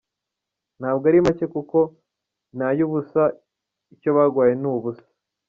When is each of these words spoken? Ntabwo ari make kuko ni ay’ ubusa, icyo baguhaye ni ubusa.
Ntabwo 0.79 1.03
ari 1.09 1.19
make 1.25 1.45
kuko 1.55 1.77
ni 2.55 2.63
ay’ 2.67 2.79
ubusa, 2.85 3.23
icyo 3.93 4.09
baguhaye 4.17 4.53
ni 4.61 4.67
ubusa. 4.73 5.07